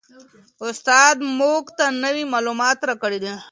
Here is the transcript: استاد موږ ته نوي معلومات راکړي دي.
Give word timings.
استاد 0.67 1.15
موږ 1.39 1.63
ته 1.77 1.85
نوي 2.03 2.23
معلومات 2.33 2.77
راکړي 2.89 3.19
دي. 3.23 3.33